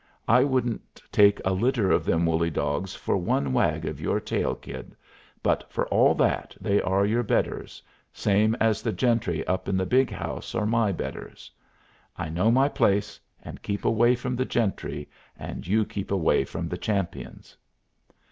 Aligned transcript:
I 0.27 0.43
wouldn't 0.43 0.99
take 1.11 1.39
a 1.45 1.53
litter 1.53 1.91
of 1.91 2.05
them 2.05 2.25
woolly 2.25 2.49
dogs 2.49 2.95
for 2.95 3.17
one 3.17 3.53
wag 3.53 3.85
of 3.85 4.01
your 4.01 4.19
tail, 4.19 4.55
Kid, 4.55 4.95
but 5.43 5.71
for 5.71 5.87
all 5.89 6.15
that 6.15 6.55
they 6.59 6.81
are 6.81 7.05
your 7.05 7.21
betters, 7.21 7.83
same 8.11 8.55
as 8.55 8.81
the 8.81 8.93
gentry 8.93 9.45
up 9.45 9.69
in 9.69 9.77
the 9.77 9.85
big 9.85 10.09
house 10.09 10.55
are 10.55 10.65
my 10.65 10.91
betters. 10.91 11.51
I 12.17 12.29
know 12.29 12.49
my 12.49 12.67
place 12.67 13.19
and 13.43 13.61
keep 13.61 13.85
away 13.85 14.15
from 14.15 14.35
the 14.35 14.43
gentry, 14.45 15.07
and 15.37 15.67
you 15.67 15.85
keep 15.85 16.09
away 16.09 16.45
from 16.45 16.67
the 16.67 16.79
champions." 16.79 17.55